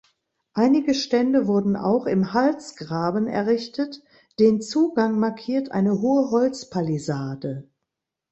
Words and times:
Einige 0.55 0.95
Stände 0.95 1.45
wurden 1.45 1.75
auch 1.75 2.07
im 2.07 2.33
Halsgraben 2.33 3.27
errichtet, 3.27 4.01
den 4.39 4.59
Zugang 4.59 5.19
markiert 5.19 5.69
eine 5.69 6.01
hohe 6.01 6.31
Holzpalisade. 6.31 7.69